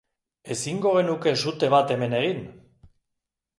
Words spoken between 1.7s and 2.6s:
bat hemen egin?